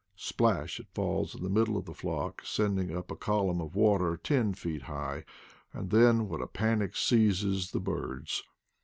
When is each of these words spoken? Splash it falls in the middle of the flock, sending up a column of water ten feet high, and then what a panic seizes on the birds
Splash 0.15 0.79
it 0.79 0.87
falls 0.95 1.35
in 1.35 1.43
the 1.43 1.49
middle 1.51 1.77
of 1.77 1.85
the 1.85 1.93
flock, 1.93 2.41
sending 2.43 2.97
up 2.97 3.11
a 3.11 3.15
column 3.15 3.61
of 3.61 3.75
water 3.75 4.17
ten 4.17 4.55
feet 4.55 4.81
high, 4.81 5.25
and 5.73 5.91
then 5.91 6.27
what 6.27 6.41
a 6.41 6.47
panic 6.47 6.95
seizes 6.95 7.71
on 7.71 7.77
the 7.79 7.83
birds 7.87 8.41